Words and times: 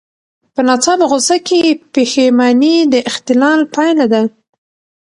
په 0.53 0.61
ناڅاپه 0.67 1.05
غوسه 1.11 1.37
کې 1.47 1.61
پښېماني 1.93 2.75
د 2.93 2.95
اختلال 3.09 3.59
پایله 3.75 4.05
ده. 4.13 4.21